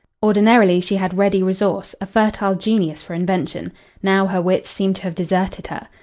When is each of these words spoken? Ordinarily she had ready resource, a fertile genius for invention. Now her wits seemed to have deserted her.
Ordinarily 0.23 0.81
she 0.81 0.95
had 0.95 1.15
ready 1.15 1.43
resource, 1.43 1.93
a 2.01 2.07
fertile 2.07 2.55
genius 2.55 3.03
for 3.03 3.13
invention. 3.13 3.71
Now 4.01 4.25
her 4.25 4.41
wits 4.41 4.71
seemed 4.71 4.95
to 4.95 5.01
have 5.03 5.13
deserted 5.13 5.67
her. 5.67 5.89